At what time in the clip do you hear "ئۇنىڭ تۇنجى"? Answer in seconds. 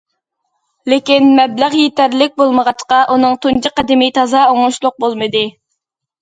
3.17-3.73